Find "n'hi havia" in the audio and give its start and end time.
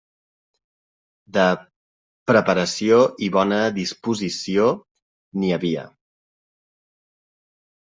5.39-5.87